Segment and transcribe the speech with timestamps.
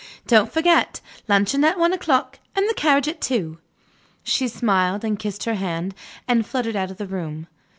[0.25, 3.59] Don't forget luncheon at one o'clock, and the carriage at two."
[4.23, 5.93] She smiled, and kissed her hand,
[6.27, 7.45] and fluttered out of the room.